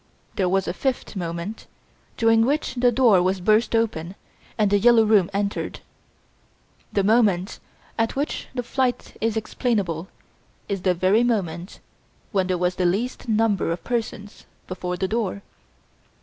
[0.35, 1.67] There was a fifth moment,
[2.17, 4.15] during which the door was burst open
[4.57, 5.81] and "The Yellow Room" entered.
[6.91, 7.59] The moment
[7.99, 10.07] at which the flight is explainable
[10.67, 11.81] is the very moment
[12.31, 15.43] when there was the least number of persons before the door.